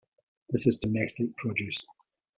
This 0.49 0.65
is 0.65 0.79
domestic 0.79 1.37
produce. 1.37 1.85